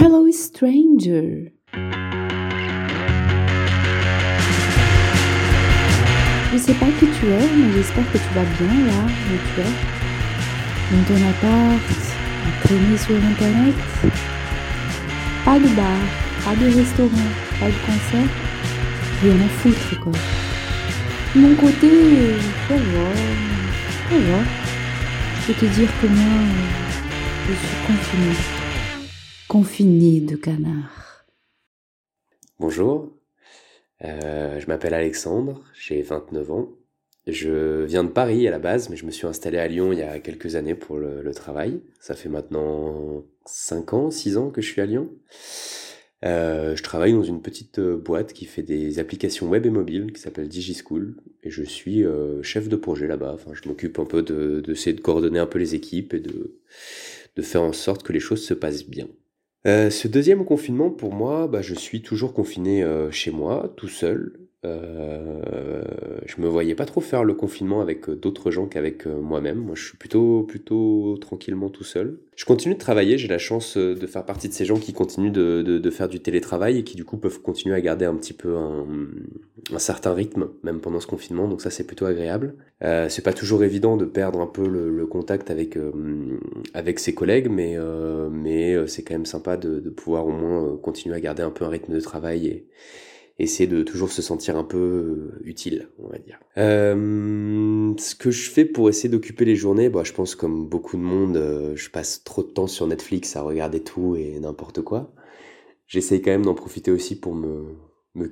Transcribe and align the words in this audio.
Hello 0.00 0.30
stranger. 0.30 1.50
Je 6.52 6.56
sais 6.56 6.74
pas 6.74 6.86
qui 7.00 7.06
tu 7.06 7.26
es, 7.26 7.48
mais 7.56 7.72
j'espère 7.74 8.06
que 8.12 8.18
tu 8.18 8.30
vas 8.32 8.44
bien 8.60 8.74
là 8.86 9.02
où 9.04 9.36
tu 9.48 9.60
es. 9.60 9.72
Dans 10.92 11.02
ton 11.02 11.20
appart, 11.30 11.90
traîner 12.62 12.96
sur 12.96 13.16
internet. 13.16 13.74
Pas 15.44 15.58
de 15.58 15.66
bar, 15.74 16.00
pas 16.44 16.54
de 16.54 16.66
restaurant, 16.66 17.30
pas 17.58 17.66
de 17.66 17.80
concert. 17.84 18.30
Rien 19.24 19.34
à 19.34 19.48
foutre 19.58 20.00
quoi. 20.00 20.12
De 21.34 21.40
mon 21.40 21.54
côté, 21.56 21.90
ça 22.68 22.76
va, 22.76 23.10
ça 24.10 24.16
va. 24.16 24.40
Je 25.40 25.52
peux 25.52 25.54
te 25.54 25.66
dire 25.74 25.90
que 26.00 26.06
moi, 26.06 26.38
je 27.48 27.54
suis 27.54 27.78
confinée 27.84 28.57
confiné 29.48 30.20
de 30.20 30.36
canard. 30.36 31.24
Bonjour, 32.60 33.10
euh, 34.04 34.60
je 34.60 34.66
m'appelle 34.66 34.92
Alexandre, 34.92 35.64
j'ai 35.72 36.02
29 36.02 36.50
ans. 36.52 36.68
Je 37.26 37.84
viens 37.84 38.04
de 38.04 38.10
Paris 38.10 38.46
à 38.46 38.50
la 38.50 38.58
base, 38.58 38.90
mais 38.90 38.96
je 38.96 39.06
me 39.06 39.10
suis 39.10 39.26
installé 39.26 39.58
à 39.58 39.66
Lyon 39.66 39.92
il 39.92 40.00
y 40.00 40.02
a 40.02 40.18
quelques 40.18 40.54
années 40.54 40.74
pour 40.74 40.98
le, 40.98 41.32
travail. 41.32 41.80
Ça 41.98 42.14
fait 42.14 42.28
maintenant 42.28 43.24
5 43.46 43.92
ans, 43.94 44.10
6 44.10 44.36
ans 44.36 44.50
que 44.50 44.60
je 44.60 44.70
suis 44.70 44.82
à 44.82 44.86
Lyon. 44.86 45.10
Euh, 46.24 46.76
je 46.76 46.82
travaille 46.82 47.12
dans 47.12 47.22
une 47.22 47.40
petite 47.40 47.78
euh, 47.78 47.96
boîte 47.96 48.34
qui 48.34 48.44
fait 48.44 48.62
des 48.62 48.98
applications 48.98 49.48
web 49.48 49.64
et 49.64 49.70
mobiles 49.70 50.12
qui 50.12 50.20
s'appelle 50.20 50.48
DigiSchool 50.48 51.16
et 51.42 51.50
je 51.50 51.62
suis 51.62 52.04
chef 52.42 52.68
de 52.68 52.76
projet 52.76 53.06
là-bas. 53.06 53.32
Enfin, 53.34 53.52
je 53.54 53.66
m'occupe 53.66 53.98
un 53.98 54.04
peu 54.04 54.22
de, 54.22 54.60
de, 54.60 54.92
de 54.92 55.00
coordonner 55.00 55.38
un 55.38 55.46
peu 55.46 55.58
les 55.58 55.74
équipes 55.74 56.12
et 56.12 56.20
de, 56.20 56.58
de 57.36 57.42
faire 57.42 57.62
en 57.62 57.72
sorte 57.72 58.02
que 58.02 58.12
les 58.12 58.20
choses 58.20 58.44
se 58.44 58.52
passent 58.52 58.86
bien. 58.86 59.08
Euh, 59.66 59.90
ce 59.90 60.08
deuxième 60.08 60.44
confinement, 60.44 60.90
pour 60.90 61.14
moi, 61.14 61.48
bah, 61.48 61.62
je 61.62 61.74
suis 61.74 62.02
toujours 62.02 62.32
confiné 62.32 62.82
euh, 62.82 63.10
chez 63.10 63.30
moi, 63.30 63.72
tout 63.76 63.88
seul. 63.88 64.47
Euh, 64.64 65.82
je 66.26 66.40
me 66.42 66.48
voyais 66.48 66.74
pas 66.74 66.84
trop 66.84 67.00
faire 67.00 67.22
le 67.22 67.32
confinement 67.34 67.80
avec 67.80 68.10
d'autres 68.10 68.50
gens 68.50 68.66
qu'avec 68.66 69.06
moi-même. 69.06 69.58
Moi, 69.58 69.76
je 69.76 69.86
suis 69.86 69.96
plutôt, 69.96 70.42
plutôt 70.42 71.16
tranquillement 71.20 71.68
tout 71.68 71.84
seul. 71.84 72.18
Je 72.34 72.44
continue 72.44 72.74
de 72.74 72.78
travailler. 72.78 73.18
J'ai 73.18 73.28
la 73.28 73.38
chance 73.38 73.76
de 73.76 74.06
faire 74.06 74.24
partie 74.24 74.48
de 74.48 74.52
ces 74.52 74.64
gens 74.64 74.78
qui 74.78 74.92
continuent 74.92 75.30
de, 75.30 75.62
de, 75.62 75.90
faire 75.90 76.08
du 76.08 76.20
télétravail 76.20 76.78
et 76.78 76.84
qui 76.84 76.96
du 76.96 77.04
coup 77.04 77.18
peuvent 77.18 77.40
continuer 77.40 77.74
à 77.74 77.80
garder 77.80 78.04
un 78.04 78.14
petit 78.16 78.32
peu 78.32 78.56
un, 78.56 78.86
un 79.72 79.78
certain 79.78 80.12
rythme, 80.12 80.48
même 80.64 80.80
pendant 80.80 81.00
ce 81.00 81.06
confinement. 81.06 81.46
Donc 81.46 81.62
ça, 81.62 81.70
c'est 81.70 81.84
plutôt 81.84 82.06
agréable. 82.06 82.54
Euh, 82.82 83.08
c'est 83.08 83.22
pas 83.22 83.32
toujours 83.32 83.62
évident 83.62 83.96
de 83.96 84.04
perdre 84.04 84.40
un 84.40 84.46
peu 84.46 84.66
le, 84.68 85.06
contact 85.06 85.50
avec 85.50 85.78
avec 86.74 86.98
ses 86.98 87.14
collègues, 87.14 87.48
mais 87.48 87.76
mais 88.30 88.86
c'est 88.88 89.02
quand 89.02 89.14
même 89.14 89.24
sympa 89.24 89.56
de, 89.56 89.80
de 89.80 89.90
pouvoir 89.90 90.26
au 90.26 90.32
moins 90.32 90.76
continuer 90.76 91.14
à 91.14 91.20
garder 91.20 91.42
un 91.42 91.50
peu 91.50 91.64
un 91.64 91.68
rythme 91.68 91.94
de 91.94 92.00
travail 92.00 92.46
et 92.46 92.66
essayer 93.38 93.68
de 93.68 93.82
toujours 93.82 94.10
se 94.10 94.22
sentir 94.22 94.56
un 94.56 94.64
peu 94.64 94.78
euh, 94.78 95.40
utile, 95.44 95.88
on 95.98 96.08
va 96.08 96.18
dire. 96.18 96.40
Euh, 96.56 97.94
ce 97.96 98.14
que 98.14 98.30
je 98.30 98.50
fais 98.50 98.64
pour 98.64 98.88
essayer 98.88 99.08
d'occuper 99.08 99.44
les 99.44 99.56
journées, 99.56 99.88
bah, 99.88 100.02
je 100.04 100.12
pense 100.12 100.34
comme 100.34 100.68
beaucoup 100.68 100.96
de 100.96 101.02
monde, 101.02 101.36
euh, 101.36 101.76
je 101.76 101.90
passe 101.90 102.24
trop 102.24 102.42
de 102.42 102.48
temps 102.48 102.66
sur 102.66 102.86
Netflix 102.86 103.36
à 103.36 103.42
regarder 103.42 103.80
tout 103.80 104.16
et 104.16 104.40
n'importe 104.40 104.82
quoi. 104.82 105.12
J'essaye 105.86 106.20
quand 106.20 106.32
même 106.32 106.44
d'en 106.44 106.54
profiter 106.54 106.90
aussi 106.90 107.18
pour 107.18 107.34
me, 107.34 107.76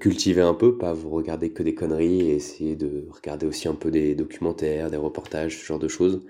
cultiver 0.01 0.43
un 0.43 0.55
peu, 0.55 0.77
pas 0.77 0.93
vous 0.93 1.11
regarder 1.11 1.53
que 1.53 1.63
des 1.63 1.75
conneries 1.75 2.23
et 2.31 2.35
essayer 2.35 2.75
de 2.75 3.07
regarder 3.11 3.47
aussi 3.47 3.69
un 3.69 3.75
peu 3.75 3.93
des 3.93 4.17
documentaires, 4.17 4.91
des 4.91 4.97
reportages, 4.97 5.61
ce 5.61 5.65
genre 5.65 5.79
de 5.79 5.87
choses. 5.87 6.25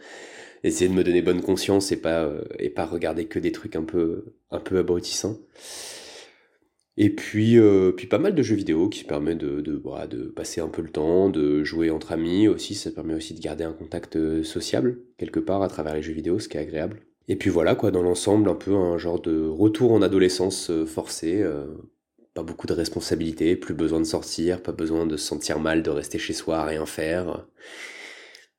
Essayer 0.63 0.91
de 0.91 0.95
me 0.95 1.03
donner 1.03 1.23
bonne 1.23 1.41
conscience 1.41 1.91
et 1.91 1.97
pas, 1.97 2.31
et 2.59 2.69
pas 2.69 2.85
regarder 2.85 3.27
que 3.27 3.39
des 3.39 3.53
trucs 3.53 3.77
un 3.77 3.85
peu, 3.85 4.35
un 4.51 4.61
peu 4.61 4.79
abrutissants. 4.79 5.39
Et 6.99 7.11
puis, 7.11 7.59
euh, 7.59 7.93
puis 7.93 8.07
pas 8.07 8.19
mal 8.19 8.35
de 8.35 8.43
jeux 8.43 8.57
vidéo 8.57 8.89
qui 8.89 9.05
permet 9.05 9.35
de, 9.35 9.61
de, 9.61 9.77
bah, 9.77 10.07
de 10.07 10.25
passer 10.25 10.63
un 10.63 10.69
peu 10.69 10.81
le 10.81 10.89
temps, 10.89 11.29
de 11.29 11.63
jouer 11.63 11.91
entre 11.91 12.13
amis 12.13 12.49
aussi. 12.49 12.75
Ça 12.75 12.91
permet 12.91 13.15
aussi 13.15 13.35
de 13.35 13.41
garder 13.41 13.65
un 13.65 13.73
contact 13.73 14.17
euh, 14.17 14.43
sociable 14.43 14.99
quelque 15.19 15.41
part 15.41 15.63
à 15.63 15.69
travers 15.69 15.95
les 15.95 16.03
jeux 16.03 16.15
vidéo, 16.15 16.39
ce 16.39 16.49
qui 16.49 16.57
est 16.57 16.61
agréable. 16.61 17.03
Et 17.29 17.37
puis 17.37 17.51
voilà, 17.51 17.75
quoi, 17.75 17.91
dans 17.91 18.03
l'ensemble, 18.03 18.49
un 18.49 18.55
peu 18.55 18.75
un 18.75 18.97
genre 18.99 19.21
de 19.21 19.47
retour 19.47 19.93
en 19.93 20.01
adolescence 20.01 20.71
euh, 20.71 20.87
forcé. 20.87 21.45
pas 22.35 22.43
beaucoup 22.43 22.67
de 22.67 22.73
responsabilités, 22.73 23.57
plus 23.57 23.75
besoin 23.75 24.01
de 24.01 24.05
sortir, 24.05 24.63
pas 24.63 24.73
besoin 24.73 25.07
de 25.07 25.17
se 25.17 25.27
sentir 25.27 25.61
mal, 25.61 25.83
de 25.83 25.91
rester 25.91 26.19
chez 26.19 26.33
soi 26.35 26.65
rien 26.65 26.87
faire. 26.87 27.47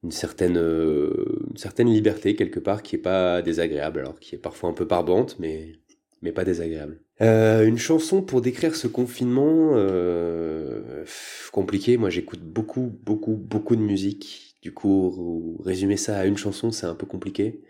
Une 0.04 0.12
certaine, 0.12 0.58
une 0.58 1.58
certaine 1.58 1.90
liberté 1.90 2.36
quelque 2.36 2.60
part 2.60 2.84
qui 2.84 2.96
est 2.98 3.00
pas 3.00 3.42
désagréable, 3.42 4.00
alors 4.02 4.20
qui 4.20 4.36
est 4.36 4.40
parfois 4.40 4.70
un 4.70 4.74
peu 4.74 4.86
barbante, 4.86 5.38
mais, 5.40 5.74
mais 6.22 6.32
pas 6.32 6.44
désagréable. 6.44 7.00
Euh, 7.22 7.66
une 7.66 7.78
chanson 7.78 8.22
pour 8.22 8.42
décrire 8.42 8.76
ce 8.76 8.88
confinement 8.88 9.72
euh, 9.74 11.04
compliqué. 11.52 11.98
Moi, 11.98 12.10
j'écoute 12.10 12.42
beaucoup, 12.42 12.92
beaucoup, 13.04 13.36
beaucoup 13.36 13.76
de 13.76 13.82
musique. 13.82 14.56
Du 14.62 14.74
coup, 14.74 15.58
résumer 15.64 15.98
ça 15.98 16.18
à 16.18 16.26
une 16.26 16.38
chanson, 16.38 16.72
c'est 16.72 16.86
un 16.86 16.96
peu 16.96 17.06
compliqué. 17.06 17.62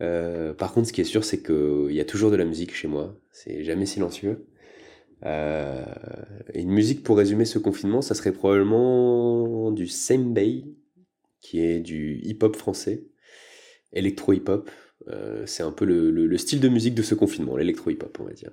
Euh, 0.00 0.54
par 0.54 0.72
contre, 0.72 0.88
ce 0.88 0.92
qui 0.92 1.00
est 1.00 1.04
sûr, 1.04 1.24
c'est 1.24 1.42
qu'il 1.42 1.92
y 1.92 2.00
a 2.00 2.04
toujours 2.04 2.30
de 2.30 2.36
la 2.36 2.44
musique 2.44 2.74
chez 2.74 2.88
moi. 2.88 3.16
C'est 3.32 3.62
jamais 3.64 3.86
silencieux. 3.86 4.46
Une 5.22 6.70
musique 6.70 7.02
pour 7.02 7.18
résumer 7.18 7.44
ce 7.44 7.58
confinement, 7.58 8.00
ça 8.00 8.14
serait 8.14 8.32
probablement 8.32 9.70
du 9.70 9.86
Bay, 10.18 10.64
qui 11.42 11.60
est 11.60 11.80
du 11.80 12.20
hip-hop 12.22 12.56
français, 12.56 13.04
électro-hip-hop. 13.92 14.70
Euh, 15.08 15.44
c'est 15.46 15.62
un 15.62 15.72
peu 15.72 15.84
le, 15.84 16.10
le, 16.10 16.38
style 16.38 16.60
de 16.60 16.68
musique 16.68 16.94
de 16.94 17.02
ce 17.02 17.14
confinement, 17.14 17.56
l'électro-hip-hop, 17.56 18.18
on 18.20 18.24
va 18.24 18.32
dire. 18.32 18.50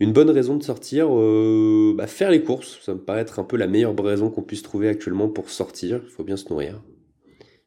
Une 0.00 0.12
bonne 0.12 0.30
raison 0.30 0.56
de 0.56 0.62
sortir, 0.62 1.08
euh, 1.10 1.94
bah, 1.96 2.06
faire 2.06 2.30
les 2.30 2.42
courses, 2.42 2.80
ça 2.82 2.94
me 2.94 3.00
paraît 3.00 3.20
être 3.20 3.38
un 3.38 3.44
peu 3.44 3.56
la 3.56 3.66
meilleure 3.66 3.96
raison 3.96 4.30
qu'on 4.30 4.42
puisse 4.42 4.62
trouver 4.62 4.88
actuellement 4.88 5.28
pour 5.28 5.50
sortir, 5.50 6.00
il 6.04 6.10
faut 6.10 6.24
bien 6.24 6.36
se 6.36 6.48
nourrir. 6.48 6.82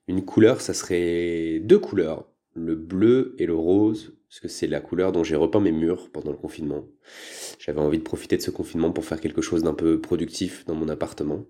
Une 0.08 0.24
couleur, 0.24 0.62
ça 0.62 0.74
serait 0.74 1.59
deux 1.64 1.80
couleurs, 1.80 2.26
le 2.53 2.76
bleu 2.76 3.36
et 3.40 3.46
le 3.46 3.56
rose, 3.56 4.14
parce 4.30 4.40
que 4.40 4.47
c'est 4.47 4.68
la 4.68 4.82
couleur 4.82 5.12
dont 5.12 5.24
j'ai 5.24 5.36
repeint 5.36 5.59
mes 5.59 5.72
murs 5.72 6.09
pendant 6.12 6.32
le 6.32 6.38
confinement. 6.38 6.86
J'avais 7.58 7.80
envie 7.80 8.00
de 8.00 8.03
profiter 8.03 8.38
de 8.38 8.42
ce 8.42 8.52
confinement 8.52 8.92
pour 8.92 9.06
faire 9.06 9.22
quelque 9.22 9.42
chose 9.42 9.64
d'un 9.64 9.74
peu 9.74 10.02
productif 10.02 10.66
dans 10.66 10.76
mon 10.76 10.90
appartement. 10.90 11.46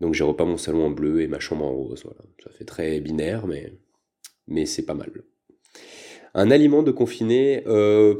Donc 0.00 0.14
j'ai 0.14 0.24
repeint 0.24 0.46
mon 0.46 0.56
salon 0.56 0.86
en 0.86 0.90
bleu 0.90 1.20
et 1.20 1.28
ma 1.28 1.40
chambre 1.40 1.64
en 1.64 1.72
rose. 1.72 2.02
Voilà. 2.04 2.20
Ça 2.42 2.50
fait 2.50 2.64
très 2.64 3.00
binaire, 3.00 3.46
mais, 3.46 3.74
mais 4.46 4.66
c'est 4.66 4.84
pas 4.84 4.94
mal. 4.94 5.10
Un 6.34 6.50
aliment 6.50 6.82
de 6.82 6.90
confiné, 6.90 7.62
euh, 7.66 8.16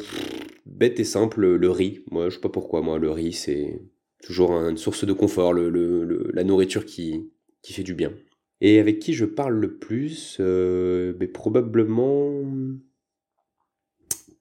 bête 0.67 1.01
et 1.01 1.05
simple, 1.05 1.57
le 1.57 1.71
riz. 1.71 2.05
Moi, 2.11 2.29
je 2.29 2.37
sais 2.37 2.41
pas 2.41 2.49
pourquoi, 2.49 2.81
moi, 2.81 2.99
le 2.99 3.11
riz, 3.11 3.33
c'est 3.33 3.81
toujours 4.23 4.53
une 4.53 4.77
source 4.77 5.05
de 5.05 5.13
confort, 5.13 5.53
le, 5.53 6.31
la 6.33 6.45
nourriture 6.45 6.87
qui, 6.87 7.31
qui 7.63 7.73
fait 7.73 7.83
du 7.83 7.95
bien. 7.95 8.13
Et 8.61 8.79
avec 8.79 8.99
qui 9.01 9.13
je 9.13 9.25
parle 9.25 9.55
le 9.55 9.79
plus 9.79 10.39
euh, 10.41 11.15
mais 11.19 11.27
Probablement. 11.27 12.43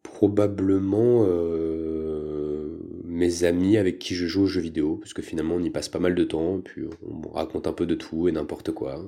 Probablement. 0.03 1.25
Euh, 1.27 2.43
mes 3.03 3.43
amis 3.43 3.77
avec 3.77 3.99
qui 3.99 4.15
je 4.15 4.25
joue 4.25 4.43
aux 4.43 4.47
jeux 4.47 4.61
vidéo, 4.61 4.97
parce 4.97 5.13
que 5.13 5.21
finalement 5.21 5.55
on 5.55 5.63
y 5.63 5.69
passe 5.69 5.87
pas 5.87 5.99
mal 5.99 6.15
de 6.15 6.23
temps, 6.23 6.59
puis 6.59 6.83
on 7.03 7.29
raconte 7.29 7.67
un 7.67 7.73
peu 7.73 7.85
de 7.85 7.95
tout 7.95 8.27
et 8.27 8.31
n'importe 8.31 8.71
quoi. 8.71 9.05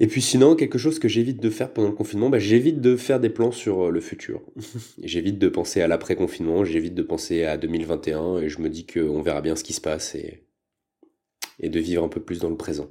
Et 0.00 0.06
puis 0.06 0.22
sinon, 0.22 0.54
quelque 0.54 0.78
chose 0.78 1.00
que 1.00 1.08
j'évite 1.08 1.42
de 1.42 1.50
faire 1.50 1.72
pendant 1.72 1.88
le 1.88 1.94
confinement, 1.94 2.30
bah, 2.30 2.38
j'évite 2.38 2.80
de 2.80 2.96
faire 2.96 3.18
des 3.18 3.30
plans 3.30 3.50
sur 3.50 3.86
euh, 3.86 3.90
le 3.90 4.00
futur. 4.00 4.42
j'évite 5.02 5.38
de 5.38 5.48
penser 5.48 5.80
à 5.80 5.88
l'après-confinement, 5.88 6.64
j'évite 6.64 6.94
de 6.94 7.02
penser 7.02 7.44
à 7.44 7.56
2021, 7.56 8.38
et 8.38 8.48
je 8.48 8.60
me 8.60 8.68
dis 8.68 8.86
qu'on 8.86 9.22
verra 9.22 9.40
bien 9.40 9.56
ce 9.56 9.64
qui 9.64 9.72
se 9.72 9.80
passe, 9.80 10.14
et, 10.14 10.44
et 11.58 11.68
de 11.68 11.80
vivre 11.80 12.04
un 12.04 12.08
peu 12.08 12.20
plus 12.20 12.38
dans 12.38 12.50
le 12.50 12.56
présent. 12.56 12.88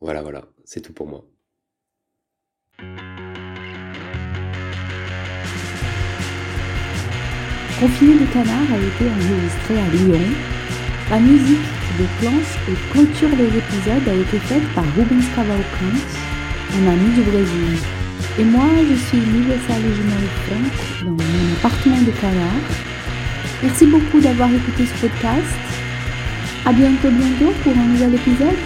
Voilà, 0.00 0.20
voilà, 0.20 0.46
c'est 0.64 0.82
tout 0.82 0.92
pour 0.92 1.06
moi. 1.06 1.26
Confiné 7.80 8.14
de 8.14 8.32
canard 8.32 8.72
a 8.72 8.78
été 8.78 9.10
enregistré 9.10 9.78
à 9.78 9.88
Lyon. 9.88 10.63
La 11.10 11.18
musique 11.18 11.58
de 11.98 12.04
planches 12.18 12.56
et 12.66 12.92
clôture 12.92 13.28
les 13.36 13.58
épisodes 13.58 14.08
a 14.08 14.14
été 14.14 14.38
faite 14.38 14.62
par 14.74 14.84
Rubens 14.96 15.28
Cavalcante, 15.36 16.12
un 16.72 16.86
ami 16.88 17.14
du 17.14 17.20
Brésil. 17.22 17.78
Et 18.38 18.44
moi, 18.44 18.64
je 18.88 18.94
suis 18.94 19.18
Livia 19.18 19.56
Salégionale 19.68 20.28
Franck 20.46 21.04
dans 21.04 21.10
mon 21.10 21.52
appartement 21.58 22.00
de 22.00 22.10
Canard. 22.10 22.64
Merci 23.62 23.86
beaucoup 23.86 24.18
d'avoir 24.18 24.48
écouté 24.48 24.86
ce 24.86 25.06
podcast. 25.06 25.54
À 26.64 26.72
bientôt, 26.72 27.10
bientôt 27.10 27.52
pour 27.62 27.72
un 27.72 27.86
nouvel 27.86 28.14
épisode. 28.14 28.58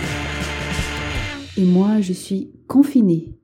Et 1.56 1.64
moi, 1.64 2.00
je 2.00 2.12
suis 2.12 2.50
confinée. 2.68 3.37